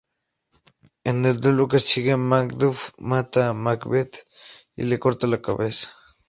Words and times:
En 1.03 1.23
el 1.25 1.39
duelo 1.39 1.67
que 1.67 1.79
sigue, 1.79 2.17
Macduff 2.17 2.89
mata 2.97 3.49
a 3.49 3.53
Macbeth 3.53 4.25
y 4.75 4.81
le 4.85 4.97
corta 4.97 5.27
la 5.27 5.43
cabeza. 5.43 5.89